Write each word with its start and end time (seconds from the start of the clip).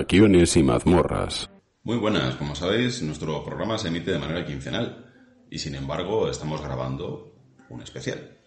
Taquiones 0.00 0.56
y 0.56 0.62
mazmorras. 0.62 1.50
Muy 1.82 1.98
buenas, 1.98 2.34
como 2.36 2.54
sabéis, 2.54 3.02
nuestro 3.02 3.44
programa 3.44 3.76
se 3.76 3.88
emite 3.88 4.12
de 4.12 4.18
manera 4.18 4.46
quincenal 4.46 5.04
y 5.50 5.58
sin 5.58 5.74
embargo 5.74 6.30
estamos 6.30 6.62
grabando 6.62 7.34
un 7.68 7.82
especial. 7.82 8.38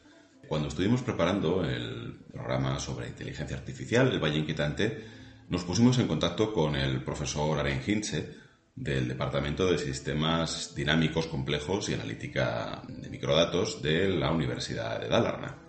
Cuando 0.47 0.69
estuvimos 0.69 1.03
preparando 1.03 1.63
el 1.63 2.21
programa 2.31 2.79
sobre 2.79 3.09
inteligencia 3.09 3.55
artificial, 3.55 4.11
el 4.11 4.19
Valle 4.19 4.39
Inquietante, 4.39 5.05
nos 5.49 5.63
pusimos 5.63 5.99
en 5.99 6.07
contacto 6.07 6.51
con 6.51 6.75
el 6.75 7.03
profesor 7.03 7.59
Aren 7.59 7.83
Hintze 7.85 8.33
del 8.73 9.07
Departamento 9.07 9.71
de 9.71 9.77
Sistemas 9.77 10.73
Dinámicos 10.73 11.27
Complejos 11.27 11.87
y 11.87 11.93
Analítica 11.93 12.81
de 12.87 13.11
Microdatos 13.11 13.79
de 13.79 14.09
la 14.09 14.31
Universidad 14.31 14.99
de 14.99 15.07
Dalarna, 15.07 15.59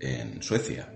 en 0.00 0.42
Suecia. 0.42 0.91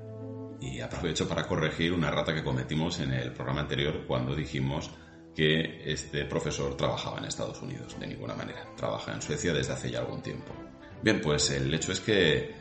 Y 0.61 0.81
aprovecho 0.81 1.29
para 1.29 1.47
corregir 1.47 1.93
una 1.93 2.11
rata 2.11 2.35
que 2.35 2.45
cometimos 2.45 3.01
en 3.01 3.13
el 3.13 3.33
programa 3.33 3.61
anterior 3.61 4.05
cuando 4.07 4.35
dijimos 4.35 4.91
que 5.35 5.83
este 5.85 6.25
profesor 6.25 6.77
trabajaba 6.77 7.19
en 7.19 7.27
Estados 7.27 7.61
Unidos. 7.61 7.99
De 8.01 8.07
ninguna 8.07 8.35
manera. 8.35 8.67
Trabaja 8.77 9.13
en 9.13 9.21
Suecia 9.21 9.53
desde 9.53 9.75
hace 9.75 9.91
ya 9.91 10.01
algún 10.01 10.23
tiempo. 10.23 10.55
Bien, 11.03 11.21
pues 11.21 11.51
el 11.51 11.73
hecho 11.73 11.93
es 11.93 12.01
que 12.01 12.55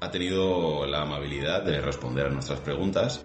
ha 0.00 0.10
tenido 0.10 0.86
la 0.86 1.02
amabilidad 1.02 1.62
de 1.62 1.80
responder 1.80 2.26
a 2.26 2.30
nuestras 2.30 2.60
preguntas 2.60 3.24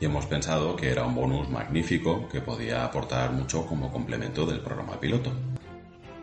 y 0.00 0.04
hemos 0.04 0.26
pensado 0.26 0.76
que 0.76 0.90
era 0.90 1.04
un 1.04 1.14
bonus 1.14 1.48
magnífico 1.48 2.28
que 2.28 2.40
podía 2.40 2.84
aportar 2.84 3.32
mucho 3.32 3.66
como 3.66 3.90
complemento 3.90 4.46
del 4.46 4.60
programa 4.60 5.00
piloto. 5.00 5.32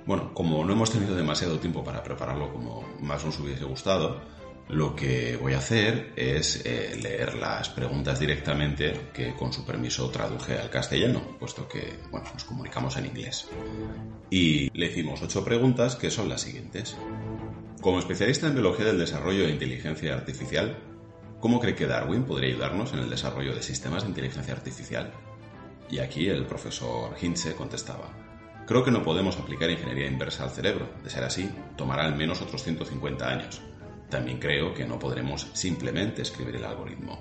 Bueno, 0.05 0.33
como 0.33 0.63
no 0.63 0.73
hemos 0.73 0.91
tenido 0.91 1.15
demasiado 1.15 1.59
tiempo 1.59 1.83
para 1.83 2.03
prepararlo 2.03 2.51
como 2.51 2.83
más 3.01 3.23
nos 3.25 3.39
hubiese 3.39 3.65
gustado, 3.65 4.21
lo 4.69 4.95
que 4.95 5.38
voy 5.38 5.53
a 5.53 5.58
hacer 5.58 6.14
es 6.16 6.66
eh, 6.66 6.97
leer 7.02 7.36
las 7.36 7.69
preguntas 7.69 8.19
directamente 8.19 9.09
que 9.14 9.33
con 9.33 9.52
su 9.52 9.66
permiso 9.66 10.09
traduje 10.09 10.58
al 10.58 10.69
castellano, 10.69 11.38
puesto 11.38 11.67
que 11.67 12.00
bueno, 12.09 12.28
nos 12.33 12.44
comunicamos 12.45 12.95
en 12.97 13.08
inglés. 13.08 13.47
Y 14.30 14.69
le 14.78 14.88
hicimos 14.88 15.22
ocho 15.22 15.44
preguntas 15.44 15.95
que 15.95 16.09
son 16.09 16.30
las 16.30 16.41
siguientes. 16.41 16.95
Como 17.81 18.00
especialista 18.00 18.47
en 18.47 18.53
biología 18.53 18.86
del 18.86 19.00
desarrollo 19.00 19.46
de 19.46 19.52
inteligencia 19.52 20.13
artificial, 20.13 20.78
¿cómo 21.40 21.59
cree 21.59 21.75
que 21.75 21.85
Darwin 21.85 22.23
podría 22.23 22.50
ayudarnos 22.53 22.94
en 22.94 23.00
el 23.00 23.09
desarrollo 23.09 23.53
de 23.53 23.62
sistemas 23.62 24.03
de 24.03 24.09
inteligencia 24.09 24.53
artificial? 24.53 25.12
Y 25.90 26.00
aquí 26.00 26.29
el 26.29 26.46
profesor 26.46 27.16
Hintze 27.22 27.53
contestaba, 27.56 28.09
creo 28.66 28.84
que 28.85 28.91
no 28.91 29.03
podemos 29.03 29.38
aplicar 29.38 29.69
ingeniería 29.69 30.07
inversa 30.07 30.46
al 30.46 30.52
cerebro, 30.52 30.88
de 31.03 31.09
ser 31.09 31.25
así, 31.25 31.50
tomará 31.75 32.06
al 32.06 32.16
menos 32.16 32.41
otros 32.41 32.63
150 32.63 33.28
años 33.28 33.62
también 34.09 34.40
creo 34.40 34.74
que 34.74 34.86
no 34.86 35.00
podremos 35.00 35.50
simplemente 35.53 36.22
escribir 36.22 36.56
el 36.56 36.66
algoritmo. 36.66 37.19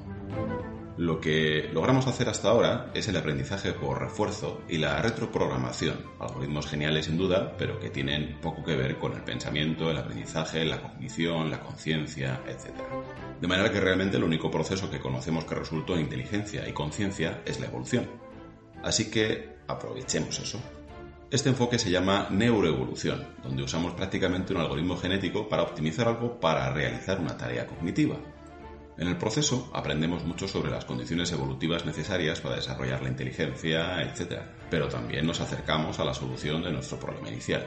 Lo 0.99 1.21
que 1.21 1.71
logramos 1.73 2.07
hacer 2.07 2.29
hasta 2.29 2.51
ahora 2.51 2.91
es 2.93 3.09
el 3.09 3.17
aprendizaje 3.17 3.73
por 3.73 3.99
refuerzo 3.99 4.61
y 4.69 4.77
la 4.77 5.01
retroprogramación, 5.01 5.97
algoritmos 6.21 6.67
geniales 6.67 7.07
sin 7.07 7.17
duda, 7.17 7.57
pero 7.57 7.81
que 7.81 7.89
tienen 7.89 8.39
poco 8.43 8.63
que 8.63 8.77
ver 8.77 8.99
con 8.99 9.15
el 9.15 9.23
pensamiento, 9.23 9.91
el 9.91 9.97
aprendizaje, 9.97 10.65
la 10.67 10.83
cognición, 10.83 11.51
la 11.51 11.61
conciencia, 11.61 12.43
etc. 12.47 12.75
De 13.41 13.49
manera 13.49 13.73
que 13.73 13.81
realmente 13.81 14.19
el 14.19 14.25
único 14.25 14.51
proceso 14.51 14.91
que 14.91 15.01
conocemos 15.01 15.47
que 15.47 15.55
resultó 15.55 15.95
en 15.95 16.03
inteligencia 16.03 16.69
y 16.69 16.73
conciencia 16.73 17.41
es 17.47 17.59
la 17.59 17.67
evolución. 17.67 18.07
Así 18.83 19.11
que 19.11 19.57
aprovechemos 19.69 20.39
eso. 20.41 20.61
Este 21.33 21.49
enfoque 21.49 21.79
se 21.79 21.91
llama 21.91 22.27
neuroevolución, 22.29 23.27
donde 23.43 23.63
usamos 23.63 23.95
prácticamente 23.95 24.53
un 24.53 24.61
algoritmo 24.61 24.99
genético 24.99 25.49
para 25.49 25.63
optimizar 25.63 26.07
algo 26.07 26.39
para 26.39 26.71
realizar 26.71 27.19
una 27.19 27.39
tarea 27.39 27.67
cognitiva. 27.67 28.17
En 28.99 29.09
el 29.09 29.17
proceso 29.17 29.71
aprendemos 29.73 30.27
mucho 30.27 30.47
sobre 30.47 30.71
las 30.71 30.85
condiciones 30.85 31.33
evolutivas 31.33 31.87
necesarias 31.87 32.43
para 32.43 32.57
desarrollar 32.57 33.03
la 33.03 33.09
inteligencia, 33.09 34.03
etc. 34.03 34.43
Pero 34.69 34.89
también 34.89 35.27
nos 35.27 35.41
acercamos 35.41 35.99
a 35.99 36.05
la 36.05 36.13
solución 36.13 36.63
de 36.63 36.71
nuestro 36.71 37.01
problema 37.01 37.31
inicial. 37.31 37.67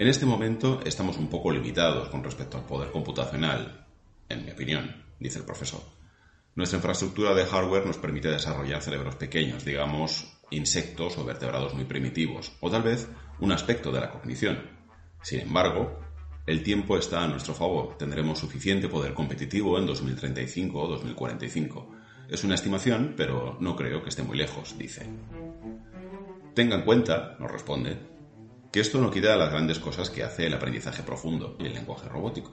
En 0.00 0.08
este 0.08 0.26
momento 0.26 0.80
estamos 0.84 1.16
un 1.16 1.28
poco 1.28 1.52
limitados 1.52 2.08
con 2.08 2.24
respecto 2.24 2.58
al 2.58 2.66
poder 2.66 2.90
computacional, 2.90 3.86
en 4.28 4.44
mi 4.44 4.50
opinión, 4.50 5.04
dice 5.20 5.38
el 5.38 5.44
profesor. 5.44 5.82
Nuestra 6.56 6.78
infraestructura 6.78 7.34
de 7.34 7.46
hardware 7.46 7.86
nos 7.86 7.98
permite 7.98 8.30
desarrollar 8.30 8.82
cerebros 8.82 9.14
pequeños, 9.14 9.64
digamos 9.64 10.33
insectos 10.50 11.18
o 11.18 11.24
vertebrados 11.24 11.74
muy 11.74 11.84
primitivos, 11.84 12.52
o 12.60 12.70
tal 12.70 12.82
vez 12.82 13.08
un 13.40 13.52
aspecto 13.52 13.92
de 13.92 14.00
la 14.00 14.10
cognición. 14.10 14.58
Sin 15.22 15.40
embargo, 15.40 16.00
el 16.46 16.62
tiempo 16.62 16.98
está 16.98 17.24
a 17.24 17.28
nuestro 17.28 17.54
favor. 17.54 17.96
Tendremos 17.96 18.38
suficiente 18.38 18.88
poder 18.88 19.14
competitivo 19.14 19.78
en 19.78 19.86
2035 19.86 20.78
o 20.78 20.88
2045. 20.88 21.90
Es 22.28 22.44
una 22.44 22.54
estimación, 22.54 23.14
pero 23.16 23.56
no 23.60 23.74
creo 23.74 24.02
que 24.02 24.10
esté 24.10 24.22
muy 24.22 24.36
lejos, 24.36 24.76
dice. 24.76 25.08
Tenga 26.54 26.76
en 26.76 26.82
cuenta, 26.82 27.36
nos 27.40 27.50
responde, 27.50 27.98
que 28.70 28.80
esto 28.80 29.00
no 29.00 29.10
quita 29.10 29.36
las 29.36 29.50
grandes 29.50 29.78
cosas 29.78 30.10
que 30.10 30.22
hace 30.22 30.46
el 30.46 30.54
aprendizaje 30.54 31.02
profundo 31.02 31.56
y 31.58 31.66
el 31.66 31.74
lenguaje 31.74 32.08
robótico. 32.08 32.52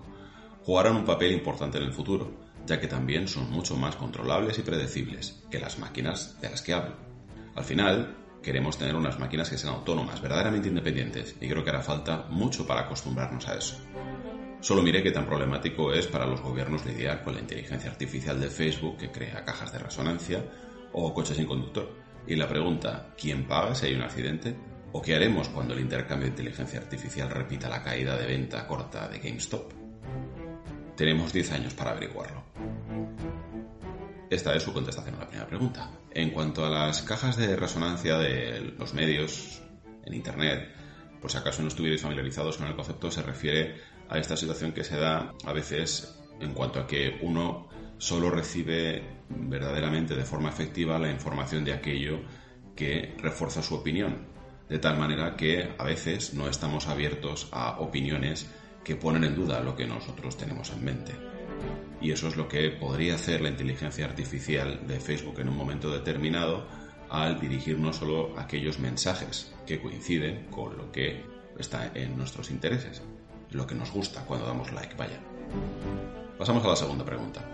Jugarán 0.64 0.96
un 0.96 1.06
papel 1.06 1.34
importante 1.34 1.78
en 1.78 1.84
el 1.84 1.94
futuro, 1.94 2.32
ya 2.66 2.80
que 2.80 2.88
también 2.88 3.28
son 3.28 3.50
mucho 3.52 3.76
más 3.76 3.98
controlables 3.98 4.58
y 4.60 4.62
predecibles 4.62 5.44
que 5.52 5.60
las 5.60 5.80
máquinas 5.80 6.40
de 6.40 6.50
las 6.50 6.62
que 6.62 6.74
hablo. 6.74 7.11
Al 7.56 7.64
final, 7.64 8.16
queremos 8.42 8.78
tener 8.78 8.96
unas 8.96 9.20
máquinas 9.20 9.50
que 9.50 9.58
sean 9.58 9.74
autónomas, 9.74 10.22
verdaderamente 10.22 10.70
independientes, 10.70 11.36
y 11.40 11.48
creo 11.48 11.64
que 11.64 11.70
hará 11.70 11.82
falta 11.82 12.26
mucho 12.30 12.66
para 12.66 12.82
acostumbrarnos 12.82 13.48
a 13.48 13.56
eso. 13.56 13.78
Solo 14.62 14.84
mire 14.84 15.02
qué 15.02 15.12
tan 15.12 15.26
problemático 15.26 15.92
es 15.92 16.08
para 16.08 16.28
los 16.28 16.42
gobiernos 16.42 16.86
lidiar 16.86 17.24
con 17.24 17.34
la 17.34 17.42
inteligencia 17.42 17.90
artificial 17.90 18.40
de 18.40 18.50
Facebook 18.50 18.98
que 18.98 19.12
crea 19.12 19.44
cajas 19.44 19.74
de 19.74 19.80
resonancia 19.80 20.46
o 20.94 21.14
coches 21.14 21.38
sin 21.38 21.48
conductor. 21.48 21.90
Y 22.28 22.36
la 22.36 22.48
pregunta, 22.48 23.14
¿quién 23.20 23.48
paga 23.48 23.74
si 23.74 23.88
hay 23.88 23.96
un 23.96 24.04
accidente? 24.04 24.56
¿O 24.92 25.02
qué 25.02 25.16
haremos 25.16 25.50
cuando 25.50 25.74
el 25.74 25.80
intercambio 25.80 26.26
de 26.26 26.32
inteligencia 26.32 26.80
artificial 26.80 27.30
repita 27.30 27.70
la 27.70 27.82
caída 27.82 28.16
de 28.18 28.28
venta 28.28 28.68
corta 28.68 29.08
de 29.08 29.20
GameStop? 29.20 29.74
Tenemos 30.96 31.34
10 31.34 31.52
años 31.54 31.74
para 31.74 31.92
averiguarlo. 31.92 32.51
Esta 34.32 34.56
es 34.56 34.64
su 34.64 34.72
contestación 34.72 35.16
a 35.16 35.20
la 35.20 35.28
primera 35.28 35.46
pregunta. 35.46 35.92
En 36.10 36.30
cuanto 36.30 36.66
a 36.66 36.70
las 36.70 37.02
cajas 37.02 37.36
de 37.36 37.54
resonancia 37.58 38.18
de 38.18 38.62
los 38.80 38.94
medios 38.94 39.62
en 40.06 40.14
Internet, 40.14 40.74
por 41.20 41.30
si 41.30 41.38
acaso 41.38 41.62
no 41.62 41.68
estuvierais 41.68 42.02
familiarizados 42.02 42.56
con 42.56 42.68
el 42.68 42.76
concepto, 42.78 43.12
se 43.12 43.24
refiere 43.24 43.76
a 44.08 44.18
esta 44.20 44.38
situación 44.38 44.72
que 44.72 44.86
se 44.86 44.96
da 44.96 45.34
a 45.46 45.52
veces 45.52 46.18
en 46.40 46.54
cuanto 46.54 46.80
a 46.80 46.88
que 46.88 47.20
uno 47.22 47.68
solo 47.98 48.32
recibe 48.32 49.04
verdaderamente 49.28 50.16
de 50.16 50.24
forma 50.24 50.48
efectiva 50.48 50.98
la 50.98 51.12
información 51.12 51.66
de 51.66 51.74
aquello 51.74 52.22
que 52.74 53.14
refuerza 53.18 53.62
su 53.62 53.76
opinión, 53.76 54.28
de 54.70 54.80
tal 54.80 54.98
manera 54.98 55.36
que 55.36 55.76
a 55.78 55.84
veces 55.84 56.34
no 56.34 56.48
estamos 56.48 56.88
abiertos 56.88 57.50
a 57.52 57.82
opiniones 57.82 58.50
que 58.86 58.96
ponen 58.96 59.26
en 59.26 59.36
duda 59.36 59.60
lo 59.60 59.76
que 59.76 59.86
nosotros 59.86 60.38
tenemos 60.38 60.70
en 60.72 60.86
mente. 60.86 61.12
Y 62.02 62.12
eso 62.12 62.28
es 62.28 62.36
lo 62.36 62.48
que 62.48 62.72
podría 62.72 63.16
hacer 63.16 63.42
la 63.42 63.50
inteligencia 63.50 64.06
artificial 64.06 64.88
de 64.88 65.00
Facebook 65.00 65.40
en 65.40 65.50
un 65.50 65.56
momento 65.56 65.92
determinado 65.92 66.66
al 67.10 67.40
dirigir 67.40 67.78
no 67.78 67.94
solo 67.94 68.34
aquellos 68.40 68.80
mensajes 68.80 69.54
que 69.68 69.80
coinciden 69.80 70.48
con 70.50 70.78
lo 70.78 70.92
que 70.92 71.24
está 71.60 71.92
en 71.94 72.18
nuestros 72.18 72.50
intereses, 72.50 73.02
lo 73.52 73.68
que 73.68 73.76
nos 73.76 73.92
gusta 73.92 74.26
cuando 74.26 74.48
damos 74.48 74.72
like, 74.72 74.96
vaya. 74.96 75.20
Pasamos 76.38 76.64
a 76.66 76.70
la 76.70 76.76
segunda 76.76 77.06
pregunta. 77.06 77.46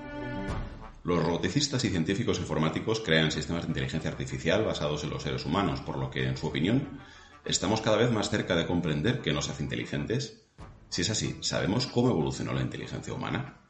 Los 1.04 1.24
roboticistas 1.24 1.84
y 1.86 1.90
científicos 1.90 2.38
informáticos 2.38 3.00
crean 3.00 3.32
sistemas 3.32 3.64
de 3.64 3.70
inteligencia 3.70 4.12
artificial 4.12 4.64
basados 4.64 5.04
en 5.04 5.10
los 5.10 5.24
seres 5.24 5.46
humanos, 5.46 5.82
por 5.82 5.98
lo 5.98 6.10
que, 6.12 6.28
en 6.28 6.38
su 6.38 6.48
opinión, 6.48 7.00
estamos 7.46 7.82
cada 7.82 7.98
vez 7.98 8.12
más 8.12 8.30
cerca 8.30 8.56
de 8.56 8.68
comprender 8.68 9.22
qué 9.22 9.34
nos 9.34 9.50
hace 9.50 9.64
inteligentes. 9.64 10.46
Si 10.90 11.02
es 11.02 11.10
así, 11.10 11.38
¿sabemos 11.42 11.88
cómo 11.88 12.10
evolucionó 12.10 12.54
la 12.54 12.62
inteligencia 12.62 13.14
humana? 13.14 13.67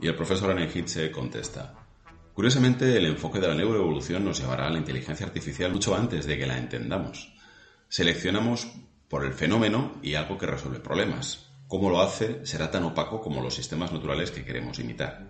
Y 0.00 0.08
el 0.08 0.14
profesor 0.14 0.50
Anehitze 0.50 1.10
contesta, 1.10 1.84
Curiosamente, 2.34 2.96
el 2.96 3.06
enfoque 3.06 3.38
de 3.38 3.46
la 3.46 3.54
neuroevolución 3.54 4.24
nos 4.24 4.40
llevará 4.40 4.66
a 4.66 4.70
la 4.70 4.78
inteligencia 4.78 5.24
artificial 5.24 5.70
mucho 5.70 5.94
antes 5.94 6.26
de 6.26 6.36
que 6.36 6.46
la 6.46 6.58
entendamos. 6.58 7.32
Seleccionamos 7.88 8.66
por 9.08 9.24
el 9.24 9.32
fenómeno 9.32 9.92
y 10.02 10.14
algo 10.14 10.36
que 10.36 10.46
resuelve 10.46 10.80
problemas. 10.80 11.48
Cómo 11.68 11.90
lo 11.90 12.02
hace 12.02 12.44
será 12.44 12.72
tan 12.72 12.82
opaco 12.82 13.20
como 13.20 13.40
los 13.40 13.54
sistemas 13.54 13.92
naturales 13.92 14.32
que 14.32 14.44
queremos 14.44 14.80
imitar. 14.80 15.28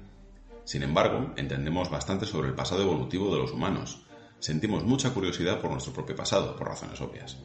Sin 0.64 0.82
embargo, 0.82 1.34
entendemos 1.37 1.90
bastante 1.90 2.25
sobre 2.25 2.49
el 2.49 2.55
pasado 2.55 2.82
evolutivo 2.82 3.31
de 3.34 3.43
los 3.43 3.52
humanos. 3.52 4.06
Sentimos 4.38 4.82
mucha 4.82 5.12
curiosidad 5.12 5.60
por 5.60 5.70
nuestro 5.70 5.93
propio 5.93 6.17
pasado, 6.17 6.56
por 6.56 6.69
razones 6.69 7.02
obvias. 7.02 7.37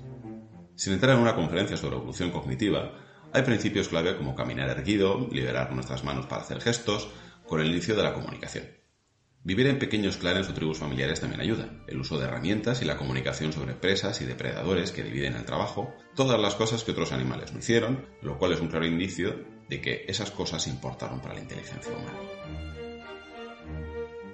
Sin 0.76 0.94
entrar 0.94 1.18
en 1.18 1.22
una 1.22 1.36
conferencia 1.36 1.76
sobre 1.76 1.98
evolución 1.98 2.32
cognitiva, 2.32 2.94
hay 3.34 3.44
principios 3.44 3.90
clave 3.90 4.18
como 4.18 4.36
caminar 4.36 4.70
erguido, 4.70 5.28
liberar 5.32 5.72
nuestras 5.74 6.04
manos 6.04 6.26
para 6.26 6.42
hacer 6.42 6.62
gestos, 6.62 7.10
con 7.48 7.62
el 7.62 7.68
inicio 7.68 7.96
de 7.96 8.04
la 8.04 8.14
comunicación. 8.14 8.66
Vivir 9.42 9.68
en 9.68 9.80
pequeños 9.80 10.18
clanes 10.18 10.50
o 10.50 10.54
tribus 10.54 10.80
familiares 10.80 11.22
también 11.22 11.42
ayuda. 11.42 11.70
El 11.88 12.00
uso 12.00 12.20
de 12.20 12.26
herramientas 12.26 12.82
y 12.82 12.86
la 12.86 12.98
comunicación 12.98 13.54
sobre 13.54 13.74
presas 13.74 14.20
y 14.22 14.26
depredadores 14.26 14.92
que 14.92 15.04
dividen 15.04 15.36
el 15.36 15.46
trabajo, 15.46 15.94
todas 16.14 16.40
las 16.40 16.56
cosas 16.56 16.84
que 16.84 16.92
otros 16.92 17.14
animales 17.14 17.54
no 17.54 17.60
hicieron, 17.60 18.06
lo 18.22 18.38
cual 18.38 18.52
es 18.54 18.60
un 18.60 18.68
claro 18.68 18.86
indicio 18.86 19.46
de 19.70 19.80
que 19.80 20.06
esas 20.08 20.32
cosas 20.32 20.68
importaron 20.68 21.22
para 21.22 21.36
la 21.36 21.40
inteligencia 21.40 21.94
humana. 21.94 22.20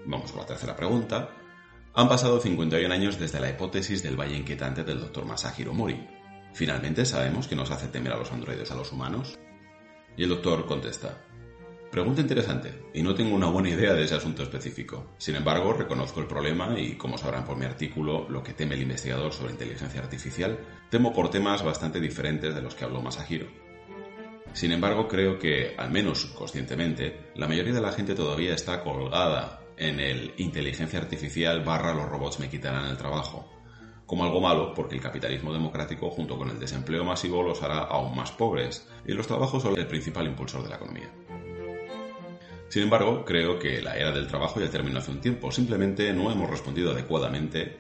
Vamos 0.06 0.32
con 0.32 0.42
la 0.42 0.48
tercera 0.48 0.76
pregunta. 0.76 1.30
Han 1.94 2.10
pasado 2.10 2.40
51 2.40 2.94
años 2.94 3.20
desde 3.20 3.40
la 3.40 3.50
hipótesis 3.50 4.02
del 4.02 4.20
valle 4.20 4.38
inquietante 4.38 4.84
del 4.84 5.00
Dr. 5.00 5.26
Masahiro 5.26 5.74
Mori. 5.74 6.15
¿Finalmente 6.56 7.06
sabemos 7.06 7.50
que 7.50 7.56
nos 7.58 7.70
hace 7.70 7.90
temer 7.90 8.14
a 8.14 8.18
los 8.18 8.32
androides 8.32 8.72
a 8.72 8.76
los 8.76 8.94
humanos? 8.94 9.38
Y 10.16 10.24
el 10.24 10.30
doctor 10.30 10.66
contesta, 10.66 11.22
Pregunta 11.92 12.22
interesante, 12.22 12.84
y 12.94 13.04
no 13.04 13.14
tengo 13.14 13.36
una 13.36 13.48
buena 13.48 13.70
idea 13.70 13.94
de 13.94 14.06
ese 14.06 14.16
asunto 14.16 14.42
específico. 14.44 15.16
Sin 15.18 15.36
embargo, 15.36 15.74
reconozco 15.74 16.22
el 16.22 16.28
problema 16.28 16.80
y, 16.80 16.96
como 16.96 17.18
sabrán 17.18 17.44
por 17.44 17.58
mi 17.58 17.66
artículo, 17.66 18.28
lo 18.30 18.42
que 18.42 18.54
teme 18.54 18.76
el 18.76 18.84
investigador 18.84 19.34
sobre 19.34 19.52
inteligencia 19.52 20.00
artificial, 20.00 20.58
temo 20.90 21.12
por 21.12 21.30
temas 21.30 21.62
bastante 21.62 22.00
diferentes 22.00 22.56
de 22.56 22.62
los 22.62 22.74
que 22.74 22.86
habló 22.86 23.02
Masahiro. 23.02 23.48
Sin 24.54 24.72
embargo, 24.72 25.10
creo 25.10 25.38
que, 25.38 25.76
al 25.78 25.92
menos 25.92 26.26
conscientemente, 26.28 27.32
la 27.36 27.50
mayoría 27.50 27.74
de 27.74 27.82
la 27.82 27.92
gente 27.92 28.16
todavía 28.16 28.56
está 28.56 28.82
colgada 28.82 29.62
en 29.76 30.00
el 30.00 30.34
inteligencia 30.38 31.00
artificial 31.00 31.66
barra 31.66 31.94
los 31.94 32.08
robots 32.08 32.40
me 32.40 32.50
quitarán 32.50 32.88
el 32.88 32.98
trabajo, 32.98 33.55
como 34.06 34.24
algo 34.24 34.42
malo 34.42 34.74
porque 34.74 34.96
el 34.96 35.02
capitalismo 35.02 35.52
democrático 35.52 36.10
junto 36.10 36.38
con 36.38 36.50
el 36.50 36.60
desempleo 36.60 37.04
masivo 37.04 37.42
los 37.44 37.62
hará 37.64 37.80
aún 37.80 38.16
más 38.16 38.32
pobres 38.32 38.88
y 39.06 39.14
los 39.14 39.28
trabajos 39.28 39.64
son 39.64 39.78
el 39.78 39.88
principal 39.88 40.28
impulsor 40.28 40.64
de 40.64 40.70
la 40.70 40.76
economía. 40.76 41.10
Sin 42.70 42.84
embargo, 42.84 43.24
creo 43.24 43.58
que 43.58 43.82
la 43.82 43.96
era 43.96 44.12
del 44.12 44.28
trabajo 44.28 44.60
ya 44.60 44.70
terminó 44.70 45.00
hace 45.00 45.12
un 45.12 45.22
tiempo. 45.22 45.52
Simplemente 45.52 46.12
no 46.14 46.32
hemos 46.32 46.50
respondido 46.50 46.92
adecuadamente, 46.92 47.78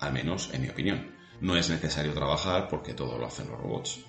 al 0.00 0.12
menos 0.12 0.50
en 0.52 0.62
mi 0.62 0.68
opinión. 0.68 1.14
No 1.40 1.56
es 1.56 1.70
necesario 1.70 2.12
trabajar 2.12 2.68
porque 2.68 2.94
todo 2.94 3.18
lo 3.18 3.26
hacen 3.26 3.48
los 3.48 3.58
robots. 3.58 4.04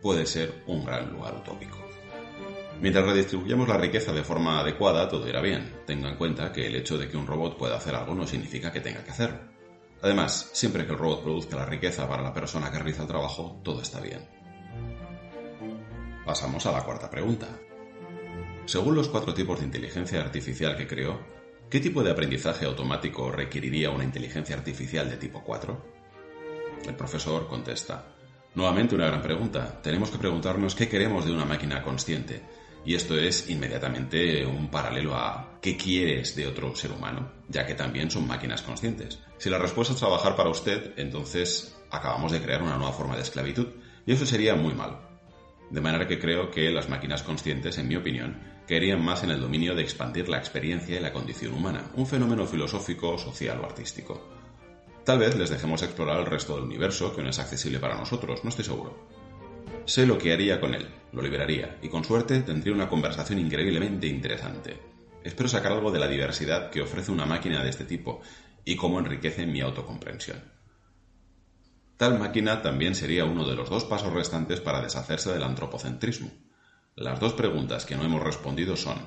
Puede 0.00 0.26
ser 0.26 0.62
un 0.66 0.84
gran 0.84 1.12
lugar 1.12 1.34
utópico. 1.34 1.78
Mientras 2.80 3.06
redistribuyamos 3.06 3.68
la 3.68 3.78
riqueza 3.78 4.12
de 4.12 4.22
forma 4.22 4.60
adecuada, 4.60 5.08
todo 5.08 5.28
irá 5.28 5.40
bien. 5.40 5.72
Tenga 5.86 6.10
en 6.10 6.16
cuenta 6.16 6.52
que 6.52 6.66
el 6.66 6.76
hecho 6.76 6.98
de 6.98 7.08
que 7.08 7.16
un 7.16 7.26
robot 7.26 7.56
pueda 7.56 7.76
hacer 7.76 7.94
algo 7.94 8.14
no 8.14 8.26
significa 8.26 8.70
que 8.70 8.80
tenga 8.80 9.02
que 9.02 9.10
hacerlo. 9.10 9.55
Además, 10.02 10.50
siempre 10.52 10.86
que 10.86 10.92
el 10.92 10.98
robot 10.98 11.22
produzca 11.22 11.56
la 11.56 11.66
riqueza 11.66 12.08
para 12.08 12.22
la 12.22 12.34
persona 12.34 12.70
que 12.70 12.78
realiza 12.78 13.02
el 13.02 13.08
trabajo, 13.08 13.60
todo 13.62 13.82
está 13.82 14.00
bien. 14.00 14.28
Pasamos 16.24 16.66
a 16.66 16.72
la 16.72 16.82
cuarta 16.82 17.10
pregunta. 17.10 17.48
Según 18.66 18.94
los 18.94 19.08
cuatro 19.08 19.32
tipos 19.32 19.60
de 19.60 19.66
inteligencia 19.66 20.20
artificial 20.20 20.76
que 20.76 20.86
creó, 20.86 21.20
¿qué 21.70 21.80
tipo 21.80 22.02
de 22.02 22.10
aprendizaje 22.10 22.66
automático 22.66 23.30
requeriría 23.30 23.90
una 23.90 24.04
inteligencia 24.04 24.56
artificial 24.56 25.08
de 25.08 25.16
tipo 25.16 25.42
4? 25.44 25.96
El 26.86 26.94
profesor 26.94 27.46
contesta, 27.46 28.16
Nuevamente 28.56 28.94
una 28.94 29.06
gran 29.06 29.20
pregunta. 29.20 29.82
Tenemos 29.82 30.10
que 30.10 30.16
preguntarnos 30.16 30.74
qué 30.74 30.88
queremos 30.88 31.26
de 31.26 31.32
una 31.32 31.44
máquina 31.44 31.82
consciente. 31.82 32.40
Y 32.86 32.94
esto 32.94 33.18
es 33.18 33.50
inmediatamente 33.50 34.46
un 34.46 34.70
paralelo 34.70 35.16
a 35.16 35.58
qué 35.60 35.76
quieres 35.76 36.36
de 36.36 36.46
otro 36.46 36.74
ser 36.76 36.92
humano, 36.92 37.32
ya 37.48 37.66
que 37.66 37.74
también 37.74 38.12
son 38.12 38.28
máquinas 38.28 38.62
conscientes. 38.62 39.18
Si 39.38 39.50
la 39.50 39.58
respuesta 39.58 39.92
es 39.92 39.98
trabajar 39.98 40.36
para 40.36 40.50
usted, 40.50 40.92
entonces 40.96 41.76
acabamos 41.90 42.30
de 42.30 42.40
crear 42.40 42.62
una 42.62 42.76
nueva 42.76 42.92
forma 42.92 43.16
de 43.16 43.22
esclavitud, 43.22 43.66
y 44.06 44.12
eso 44.12 44.24
sería 44.24 44.54
muy 44.54 44.72
malo. 44.72 45.00
De 45.68 45.80
manera 45.80 46.06
que 46.06 46.20
creo 46.20 46.48
que 46.48 46.70
las 46.70 46.88
máquinas 46.88 47.24
conscientes, 47.24 47.76
en 47.78 47.88
mi 47.88 47.96
opinión, 47.96 48.38
querían 48.68 49.04
más 49.04 49.24
en 49.24 49.30
el 49.30 49.40
dominio 49.40 49.74
de 49.74 49.82
expandir 49.82 50.28
la 50.28 50.38
experiencia 50.38 50.96
y 50.96 51.02
la 51.02 51.12
condición 51.12 51.54
humana, 51.54 51.90
un 51.96 52.06
fenómeno 52.06 52.46
filosófico, 52.46 53.18
social 53.18 53.58
o 53.60 53.66
artístico. 53.66 54.30
Tal 55.04 55.18
vez 55.18 55.36
les 55.36 55.50
dejemos 55.50 55.82
explorar 55.82 56.20
el 56.20 56.26
resto 56.26 56.54
del 56.54 56.64
universo 56.64 57.14
que 57.16 57.22
no 57.22 57.30
es 57.30 57.38
accesible 57.40 57.80
para 57.80 57.96
nosotros, 57.96 58.44
no 58.44 58.50
estoy 58.50 58.64
seguro. 58.64 59.15
Sé 59.84 60.06
lo 60.06 60.18
que 60.18 60.32
haría 60.32 60.60
con 60.60 60.74
él, 60.74 60.86
lo 61.12 61.22
liberaría, 61.22 61.78
y 61.82 61.88
con 61.88 62.04
suerte 62.04 62.40
tendría 62.40 62.74
una 62.74 62.88
conversación 62.88 63.38
increíblemente 63.38 64.06
interesante. 64.06 64.78
Espero 65.22 65.48
sacar 65.48 65.72
algo 65.72 65.90
de 65.90 65.98
la 65.98 66.08
diversidad 66.08 66.70
que 66.70 66.82
ofrece 66.82 67.10
una 67.10 67.26
máquina 67.26 67.62
de 67.62 67.70
este 67.70 67.84
tipo 67.84 68.20
y 68.64 68.76
cómo 68.76 68.98
enriquece 68.98 69.46
mi 69.46 69.60
autocomprensión. 69.60 70.42
Tal 71.96 72.18
máquina 72.18 72.60
también 72.62 72.94
sería 72.94 73.24
uno 73.24 73.46
de 73.48 73.56
los 73.56 73.70
dos 73.70 73.84
pasos 73.84 74.12
restantes 74.12 74.60
para 74.60 74.82
deshacerse 74.82 75.32
del 75.32 75.42
antropocentrismo. 75.42 76.30
Las 76.94 77.20
dos 77.20 77.32
preguntas 77.32 77.86
que 77.86 77.96
no 77.96 78.04
hemos 78.04 78.22
respondido 78.22 78.76
son 78.76 78.98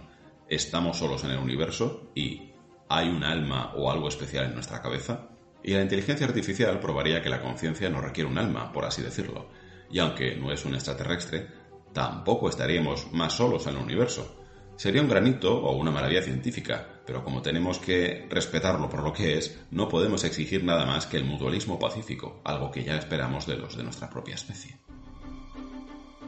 ¿estamos 0.48 0.98
solos 0.98 1.24
en 1.24 1.32
el 1.32 1.40
universo? 1.40 2.12
y 2.16 2.52
¿hay 2.90 3.10
un 3.10 3.24
alma 3.24 3.74
o 3.76 3.92
algo 3.92 4.10
especial 4.10 4.46
en 4.46 4.56
nuestra 4.56 4.82
cabeza? 4.82 5.30
Y 5.64 5.74
la 5.74 5.84
inteligencia 5.84 6.26
artificial 6.26 6.80
probaría 6.80 7.22
que 7.22 7.30
la 7.30 7.42
conciencia 7.42 7.90
no 7.90 8.02
requiere 8.02 8.30
un 8.30 8.38
alma, 8.38 8.72
por 8.72 8.86
así 8.86 9.02
decirlo. 9.02 9.50
Y 9.92 10.00
aunque 10.00 10.36
no 10.36 10.52
es 10.52 10.66
un 10.66 10.76
extraterrestre, 10.76 11.48
tampoco 11.94 12.50
estaríamos 12.50 13.12
más 13.12 13.34
solos 13.34 13.66
en 13.68 13.76
el 13.76 13.84
universo. 13.84 14.36
Sería 14.76 15.02
un 15.02 15.10
granito 15.10 15.54
o 15.54 15.76
una 15.76 15.92
maravilla 15.92 16.22
científica, 16.22 17.02
pero 17.06 17.24
como 17.24 17.42
tenemos 17.42 17.80
que 17.80 18.28
respetarlo 18.30 18.90
por 18.90 19.04
lo 19.04 19.12
que 19.12 19.38
es, 19.38 19.60
no 19.72 19.90
podemos 19.90 20.24
exigir 20.24 20.64
nada 20.64 20.86
más 20.86 21.06
que 21.06 21.18
el 21.18 21.26
mutualismo 21.26 21.78
pacífico, 21.78 22.40
algo 22.46 22.72
que 22.72 22.84
ya 22.84 22.96
esperamos 22.96 23.46
de 23.46 23.58
los 23.58 23.76
de 23.76 23.84
nuestra 23.84 24.10
propia 24.10 24.36
especie. 24.36 24.78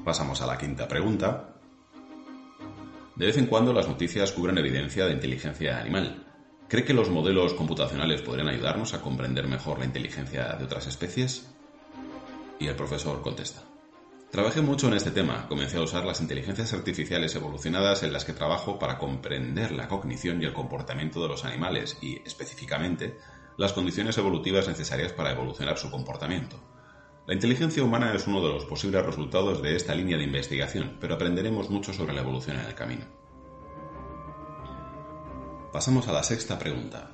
Pasamos 0.04 0.42
a 0.42 0.48
la 0.48 0.58
quinta 0.58 0.88
pregunta. 0.88 1.56
De 3.16 3.26
vez 3.26 3.38
en 3.38 3.46
cuando 3.46 3.72
las 3.72 3.88
noticias 3.88 4.32
cubren 4.32 4.58
evidencia 4.58 5.06
de 5.06 5.14
inteligencia 5.14 5.80
animal. 5.80 6.28
¿Cree 6.68 6.84
que 6.84 6.94
los 6.94 7.10
modelos 7.10 7.54
computacionales 7.54 8.22
podrían 8.22 8.48
ayudarnos 8.48 8.94
a 8.94 9.02
comprender 9.02 9.48
mejor 9.48 9.80
la 9.80 9.86
inteligencia 9.86 10.56
de 10.58 10.66
otras 10.66 10.88
especies? 10.88 11.54
Y 12.62 12.68
el 12.68 12.76
profesor 12.76 13.24
contesta. 13.24 13.64
Trabajé 14.30 14.62
mucho 14.62 14.88
en 14.88 14.94
este 14.94 15.10
tema. 15.10 15.48
Comencé 15.48 15.78
a 15.78 15.82
usar 15.82 16.06
las 16.06 16.22
inteligencias 16.22 16.72
artificiales 16.74 17.34
evolucionadas 17.34 18.04
en 18.04 18.14
las 18.14 18.24
que 18.24 18.34
trabajo 18.34 18.78
para 18.78 19.00
comprender 19.00 19.72
la 19.72 19.88
cognición 19.88 20.40
y 20.40 20.46
el 20.46 20.54
comportamiento 20.54 21.24
de 21.24 21.28
los 21.28 21.44
animales 21.44 21.98
y, 22.04 22.22
específicamente, 22.24 23.18
las 23.58 23.74
condiciones 23.74 24.16
evolutivas 24.20 24.68
necesarias 24.68 25.12
para 25.12 25.32
evolucionar 25.32 25.80
su 25.80 25.90
comportamiento. 25.90 26.58
La 27.26 27.34
inteligencia 27.34 27.84
humana 27.84 28.14
es 28.14 28.28
uno 28.28 28.46
de 28.46 28.54
los 28.54 28.66
posibles 28.66 29.04
resultados 29.04 29.64
de 29.64 29.76
esta 29.76 29.96
línea 29.96 30.18
de 30.18 30.26
investigación, 30.26 30.98
pero 31.02 31.16
aprenderemos 31.16 31.72
mucho 31.72 31.94
sobre 31.94 32.14
la 32.14 32.22
evolución 32.22 32.60
en 32.60 32.68
el 32.68 32.76
camino. 32.76 33.06
Pasamos 35.74 36.08
a 36.08 36.14
la 36.14 36.22
sexta 36.22 36.60
pregunta. 36.60 37.10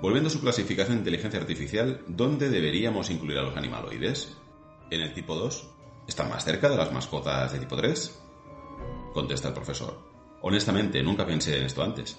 Volviendo 0.00 0.28
a 0.28 0.32
su 0.32 0.40
clasificación 0.40 0.96
de 0.96 1.00
inteligencia 1.00 1.38
artificial, 1.38 2.02
¿dónde 2.08 2.48
deberíamos 2.48 3.10
incluir 3.10 3.36
a 3.36 3.42
los 3.42 3.56
animaloides? 3.58 4.38
¿En 4.90 5.00
el 5.00 5.14
tipo 5.14 5.34
2? 5.34 5.68
¿Están 6.08 6.28
más 6.28 6.44
cerca 6.44 6.68
de 6.68 6.76
las 6.76 6.92
mascotas 6.92 7.52
de 7.52 7.58
tipo 7.60 7.76
3? 7.76 8.22
Contesta 9.14 9.48
el 9.48 9.54
profesor. 9.54 9.96
Honestamente, 10.42 11.02
nunca 11.02 11.24
pensé 11.24 11.58
en 11.58 11.64
esto 11.64 11.82
antes 11.82 12.18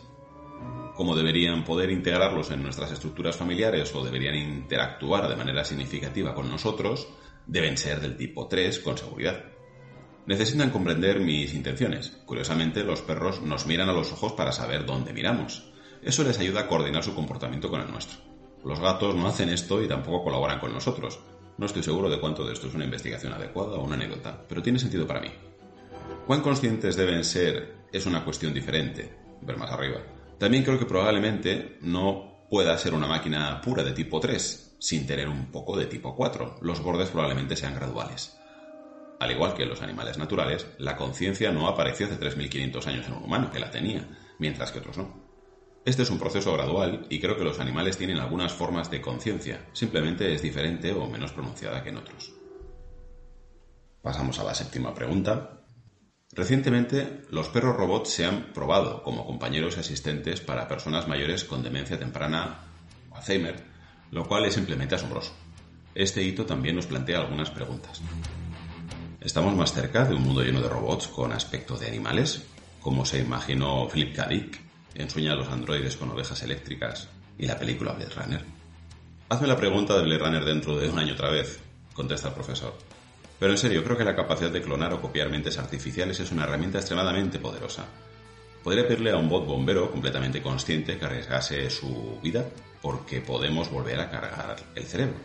cómo 0.96 1.16
deberían 1.16 1.64
poder 1.64 1.90
integrarlos 1.90 2.52
en 2.52 2.62
nuestras 2.62 2.92
estructuras 2.92 3.36
familiares 3.36 3.94
o 3.96 4.04
deberían 4.04 4.36
interactuar 4.36 5.28
de 5.28 5.36
manera 5.36 5.64
significativa 5.64 6.36
con 6.36 6.50
nosotros, 6.50 7.08
deben 7.48 7.78
ser 7.78 8.00
del 8.00 8.16
tipo 8.16 8.48
3 8.48 8.80
con 8.80 8.98
seguridad. 8.98 9.44
Necesitan 10.28 10.70
comprender 10.70 11.20
mis 11.20 11.54
intenciones. 11.54 12.22
Curiosamente, 12.26 12.84
los 12.84 13.02
perros 13.02 13.42
nos 13.42 13.66
miran 13.66 13.90
a 13.90 13.94
los 13.94 14.12
ojos 14.12 14.34
para 14.34 14.52
saber 14.52 14.86
dónde 14.86 15.14
miramos. 15.14 15.72
Eso 16.04 16.24
les 16.24 16.38
ayuda 16.38 16.62
a 16.62 16.68
coordinar 16.68 17.04
su 17.04 17.16
comportamiento 17.16 17.70
con 17.70 17.82
el 17.82 17.90
nuestro. 17.90 18.20
Los 18.64 18.80
gatos 18.80 19.16
no 19.16 19.28
hacen 19.28 19.50
esto 19.50 19.82
y 19.82 19.88
tampoco 19.88 20.26
colaboran 20.26 20.60
con 20.60 20.72
nosotros. 20.72 21.20
No 21.62 21.68
estoy 21.68 21.84
seguro 21.84 22.10
de 22.10 22.20
cuánto 22.20 22.44
de 22.44 22.54
esto 22.54 22.70
es 22.70 22.74
una 22.74 22.86
investigación 22.86 23.34
adecuada 23.34 23.76
o 23.76 23.84
una 23.84 23.94
anécdota, 23.94 24.46
pero 24.50 24.64
tiene 24.64 24.80
sentido 24.80 25.06
para 25.06 25.22
mí. 25.22 25.30
¿Cuán 26.26 26.42
conscientes 26.42 26.96
deben 26.96 27.24
ser 27.24 27.86
es 27.94 28.08
una 28.08 28.26
cuestión 28.26 28.52
diferente, 28.52 29.16
ver 29.42 29.58
más 29.58 29.70
arriba 29.70 30.00
También 30.40 30.64
creo 30.64 30.80
que 30.80 30.88
probablemente 30.88 31.78
no 31.82 32.48
pueda 32.50 32.76
ser 32.80 32.96
una 32.96 33.06
máquina 33.06 33.62
pura 33.62 33.84
de 33.84 33.92
tipo 33.92 34.20
3, 34.20 34.78
sin 34.80 35.06
tener 35.06 35.30
un 35.30 35.52
poco 35.52 35.78
de 35.78 35.86
tipo 35.86 36.16
4. 36.16 36.56
Los 36.62 36.82
bordes 36.82 37.12
probablemente 37.12 37.56
sean 37.56 37.76
graduales. 37.76 38.36
Al 39.20 39.30
igual 39.30 39.54
que 39.54 39.62
en 39.62 39.70
los 39.70 39.84
animales 39.84 40.18
naturales, 40.18 40.66
la 40.80 40.98
conciencia 40.98 41.52
no 41.52 41.68
apareció 41.68 42.08
hace 42.08 42.20
3.500 42.20 42.88
años 42.88 43.06
en 43.06 43.14
un 43.14 43.24
humano, 43.24 43.52
que 43.52 43.60
la 43.60 43.70
tenía, 43.70 44.08
mientras 44.40 44.72
que 44.72 44.80
otros 44.80 44.98
no. 44.98 45.21
Este 45.84 46.04
es 46.04 46.12
un 46.12 46.20
proceso 46.20 46.54
gradual 46.54 47.08
y 47.10 47.20
creo 47.20 47.36
que 47.36 47.44
los 47.44 47.60
animales 47.60 47.98
tienen 47.98 48.20
algunas 48.20 48.54
formas 48.54 48.92
de 48.92 49.02
conciencia, 49.02 49.66
simplemente 49.74 50.32
es 50.32 50.44
diferente 50.44 50.92
o 50.94 51.10
menos 51.10 51.32
pronunciada 51.32 51.82
que 51.82 51.90
en 51.90 51.98
otros. 51.98 52.32
Pasamos 54.04 54.38
a 54.38 54.44
la 54.44 54.54
séptima 54.54 54.94
pregunta. 54.94 55.64
Recientemente, 56.34 57.24
los 57.32 57.50
perros 57.50 57.76
robots 57.76 58.12
se 58.12 58.26
han 58.26 58.54
probado 58.54 59.02
como 59.02 59.26
compañeros 59.26 59.76
y 59.76 59.80
asistentes 59.80 60.40
para 60.40 60.68
personas 60.68 61.08
mayores 61.08 61.44
con 61.44 61.64
demencia 61.64 61.98
temprana 61.98 62.60
o 63.10 63.16
Alzheimer, 63.16 63.64
lo 64.12 64.28
cual 64.28 64.46
es 64.46 64.54
simplemente 64.54 64.96
asombroso. 64.96 65.34
Este 65.96 66.22
hito 66.22 66.46
también 66.46 66.76
nos 66.76 66.86
plantea 66.86 67.20
algunas 67.20 67.50
preguntas. 67.50 68.02
¿Estamos 69.20 69.56
más 69.56 69.74
cerca 69.74 70.06
de 70.06 70.14
un 70.14 70.22
mundo 70.22 70.44
lleno 70.44 70.62
de 70.62 70.70
robots 70.70 71.08
con 71.08 71.34
aspecto 71.34 71.76
de 71.76 71.88
animales, 71.88 72.46
como 72.80 73.04
se 73.04 73.20
imaginó 73.20 73.88
Philip 73.88 74.16
K. 74.16 74.28
Dick 74.28 74.71
en 74.96 75.10
Sueña 75.10 75.34
a 75.34 75.36
los 75.36 75.48
androides 75.48 75.98
con 75.98 76.12
ovejas 76.12 76.42
eléctricas 76.44 77.08
y 77.38 77.46
la 77.46 77.58
película 77.58 77.94
Blade 77.94 78.14
Runner? 78.16 78.46
Hazme 79.30 79.48
la 79.48 79.58
pregunta 79.58 79.96
de 79.96 80.04
Blade 80.04 80.20
Runner 80.20 80.46
dentro 80.46 80.78
de 80.78 80.90
un 80.90 81.00
año 81.00 81.14
otra 81.14 81.30
vez, 81.30 81.60
contesta 81.94 82.30
el 82.30 82.34
profesor. 82.34 82.74
Pero 83.40 83.54
en 83.54 83.58
serio, 83.58 83.84
creo 83.84 83.98
que 83.98 84.04
la 84.04 84.16
capacidad 84.16 84.52
de 84.52 84.62
clonar 84.62 84.94
o 84.94 85.02
copiar 85.02 85.30
mentes 85.30 85.58
artificiales 85.58 86.20
es 86.20 86.32
una 86.32 86.44
herramienta 86.44 86.78
extremadamente 86.78 87.40
poderosa. 87.40 87.86
Podría 88.64 88.88
pedirle 88.88 89.12
a 89.12 89.18
un 89.18 89.30
bot 89.30 89.48
bombero 89.48 89.90
completamente 89.90 90.42
consciente 90.42 90.98
que 90.98 91.06
arriesgase 91.06 91.70
su 91.70 92.20
vida 92.22 92.46
porque 92.82 93.22
podemos 93.22 93.72
volver 93.72 94.00
a 94.00 94.12
cargar 94.12 94.58
el 94.76 94.84
cerebro. 94.84 95.16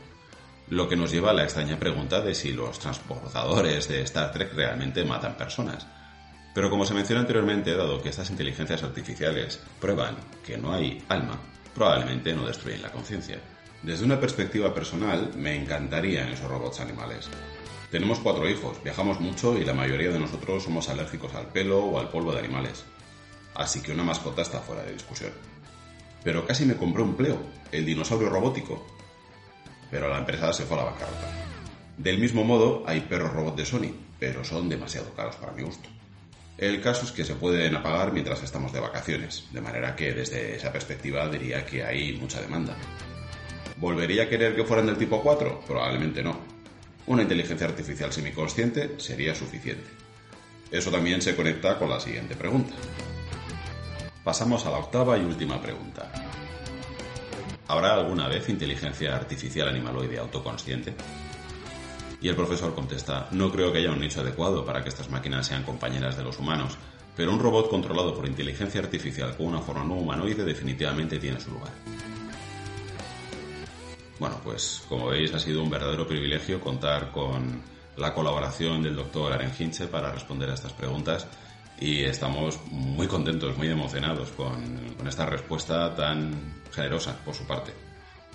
Lo 0.69 0.89
que 0.89 0.97
nos 0.97 1.13
lleva 1.13 1.31
a 1.31 1.35
la 1.35 1.45
extraña 1.45 1.79
pregunta 1.79 2.21
de 2.21 2.35
si 2.35 2.53
los 2.53 2.79
transportadores 2.79 3.89
de 3.89 4.03
Star 4.03 4.33
Trek 4.33 4.55
realmente 4.55 5.05
matan 5.05 5.37
personas. 5.37 5.87
Pero 6.57 6.71
como 6.71 6.87
se 6.87 6.95
mencionó 6.95 7.21
anteriormente, 7.21 7.77
dado 7.77 8.01
que 8.01 8.09
estas 8.09 8.31
inteligencias 8.31 8.83
artificiales 8.83 9.61
prueban 9.79 10.17
que 10.43 10.57
no 10.57 10.73
hay 10.73 11.05
alma, 11.07 11.39
probablemente 11.75 12.33
no 12.33 12.47
destruyen 12.47 12.81
la 12.81 12.91
conciencia. 12.91 13.39
Desde 13.83 14.07
una 14.07 14.19
perspectiva 14.19 14.73
personal, 14.73 15.33
me 15.37 15.55
encantarían 15.55 16.31
esos 16.31 16.49
robots 16.49 16.81
animales. 16.81 17.29
Tenemos 17.91 18.21
cuatro 18.21 18.49
hijos, 18.49 18.83
viajamos 18.83 19.21
mucho 19.21 19.59
y 19.59 19.67
la 19.67 19.75
mayoría 19.75 20.09
de 20.09 20.19
nosotros 20.19 20.63
somos 20.63 20.89
alérgicos 20.89 21.35
al 21.35 21.49
pelo 21.49 21.79
o 21.85 22.01
al 22.01 22.09
polvo 22.09 22.33
de 22.33 22.39
animales. 22.39 22.87
Así 23.55 23.83
que 23.83 23.93
una 23.93 24.05
mascota 24.05 24.41
está 24.41 24.61
fuera 24.61 24.83
de 24.83 24.95
discusión. 24.95 25.33
Pero 26.25 26.47
casi 26.47 26.65
me 26.65 26.77
compré 26.77 27.03
un 27.03 27.17
Pleo, 27.17 27.39
el 27.71 27.85
dinosaurio 27.85 28.31
robótico, 28.31 28.83
pero 29.91 30.09
la 30.09 30.17
empresa 30.17 30.55
se 30.55 30.65
fue 30.65 30.79
a 30.79 30.85
la 30.85 30.91
bancarrota. 30.91 31.31
Del 31.99 32.17
mismo 32.17 32.45
modo, 32.45 32.83
hay 32.87 33.03
perros 33.03 33.35
robots 33.35 33.59
de 33.59 33.67
Sony, 33.67 33.95
pero 34.19 34.43
son 34.43 34.71
demasiado 34.71 35.13
caros 35.13 35.37
para 35.37 35.53
mi 35.53 35.63
gusto. 35.63 35.91
El 36.59 36.81
caso 36.81 37.05
es 37.05 37.13
que 37.13 37.25
se 37.25 37.35
pueden 37.35 37.77
apagar 37.77 38.13
mientras 38.13 38.43
estamos 38.43 38.73
de 38.73 38.81
vacaciones, 38.81 39.45
de 39.53 39.61
manera 39.61 39.95
que 39.95 40.15
desde 40.15 40.57
esa 40.57 40.73
perspectiva 40.73 41.29
diría 41.29 41.67
que 41.67 41.85
hay 41.85 42.15
mucha 42.15 42.41
demanda. 42.41 42.75
¿Volvería 43.77 44.23
a 44.23 44.29
querer 44.29 44.57
que 44.57 44.65
fueran 44.65 44.87
del 44.87 44.97
tipo 44.97 45.23
4? 45.23 45.65
Probablemente 45.67 46.23
no. 46.23 46.39
Una 47.07 47.23
inteligencia 47.23 47.67
artificial 47.67 48.11
semiconsciente 48.11 48.99
sería 48.99 49.35
suficiente. 49.35 49.85
Eso 50.71 50.91
también 50.91 51.21
se 51.21 51.37
conecta 51.37 51.79
con 51.79 51.91
la 51.91 52.01
siguiente 52.01 52.35
pregunta. 52.35 52.75
Pasamos 54.25 54.65
a 54.65 54.71
la 54.71 54.79
octava 54.79 55.19
y 55.19 55.25
última 55.25 55.61
pregunta. 55.61 56.11
¿Habrá 57.69 57.95
alguna 57.95 58.29
vez 58.29 58.49
inteligencia 58.49 59.15
artificial 59.15 59.69
animaloide 59.69 60.19
autoconsciente? 60.19 60.95
Y 62.21 62.29
el 62.29 62.37
profesor 62.37 62.75
contesta, 62.75 63.29
no 63.33 63.51
creo 63.53 63.73
que 63.73 63.79
haya 63.79 63.93
un 63.93 64.01
nicho 64.01 64.21
adecuado 64.21 64.65
para 64.65 64.83
que 64.83 64.89
estas 64.89 65.11
máquinas 65.11 65.47
sean 65.47 65.63
compañeras 65.63 66.17
de 66.17 66.25
los 66.25 66.39
humanos, 66.39 66.77
pero 67.17 67.33
un 67.33 67.39
robot 67.39 67.69
controlado 67.69 68.15
por 68.15 68.27
inteligencia 68.27 68.81
artificial 68.81 69.37
con 69.37 69.47
una 69.47 69.61
forma 69.61 69.85
no 69.85 69.95
humanoide 69.95 70.45
definitivamente 70.45 71.19
tiene 71.19 71.41
su 71.41 71.51
lugar. 71.51 71.73
Bueno, 74.19 74.41
pues 74.43 74.83
como 74.89 75.09
veis 75.09 75.33
ha 75.35 75.39
sido 75.39 75.63
un 75.63 75.71
verdadero 75.71 76.07
privilegio 76.07 76.61
contar 76.61 77.11
con 77.11 77.61
la 77.97 78.15
colaboración 78.15 78.83
del 78.83 78.97
doctor 78.97 79.33
Aren 79.33 79.53
Hinche 79.59 79.87
para 79.89 80.13
responder 80.13 80.51
a 80.51 80.55
estas 80.55 80.73
preguntas 80.73 81.27
y 81.79 82.03
estamos 82.05 82.59
muy 82.71 83.07
contentos, 83.07 83.57
muy 83.57 83.69
emocionados 83.69 84.31
con, 84.31 84.95
con, 84.97 85.07
esta 85.07 85.27
respuesta 85.27 85.95
tan 85.95 86.63
generosa 86.73 87.17
por 87.25 87.35
su 87.35 87.47
parte. 87.47 87.86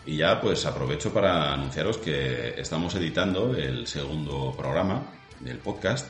Y 0.06 0.18
ya 0.18 0.42
pues 0.42 0.66
aprovecho 0.66 1.14
para 1.14 1.54
anunciaros 1.54 1.98
que 1.98 2.60
estamos 2.60 2.96
editando 2.96 3.56
el 3.56 3.86
segundo 3.88 4.54
programa 4.58 5.04
del 5.40 5.60
podcast 5.60 6.08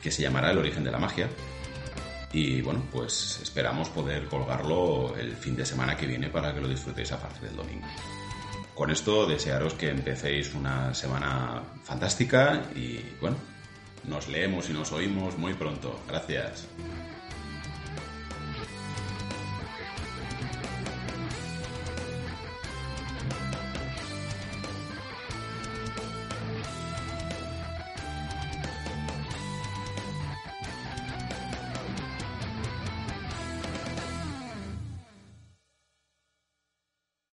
que 0.00 0.10
se 0.10 0.22
llamará 0.22 0.50
El 0.50 0.58
origen 0.58 0.84
de 0.84 0.92
la 0.92 0.98
magia. 0.98 1.28
Y 2.32 2.60
bueno, 2.62 2.82
pues 2.92 3.40
esperamos 3.42 3.88
poder 3.88 4.26
colgarlo 4.26 5.16
el 5.16 5.34
fin 5.36 5.56
de 5.56 5.64
semana 5.64 5.96
que 5.96 6.06
viene 6.06 6.28
para 6.28 6.52
que 6.52 6.60
lo 6.60 6.68
disfrutéis 6.68 7.12
a 7.12 7.18
partir 7.18 7.48
del 7.48 7.56
domingo. 7.56 7.86
Con 8.74 8.90
esto 8.90 9.24
desearos 9.24 9.74
que 9.74 9.88
empecéis 9.88 10.52
una 10.54 10.92
semana 10.94 11.62
fantástica 11.84 12.64
y 12.74 12.98
bueno, 13.20 13.36
nos 14.08 14.28
leemos 14.28 14.68
y 14.68 14.72
nos 14.72 14.92
oímos 14.92 15.38
muy 15.38 15.54
pronto. 15.54 16.00
Gracias. 16.08 16.66